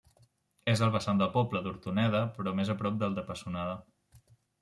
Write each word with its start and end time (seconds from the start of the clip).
És 0.71 0.79
al 0.85 0.93
vessant 0.93 1.19
del 1.19 1.29
poble 1.33 1.59
d'Hortoneda, 1.67 2.21
però 2.39 2.55
més 2.61 2.73
a 2.75 2.77
prop 2.81 2.97
del 3.03 3.17
de 3.19 3.27
Pessonada. 3.27 3.77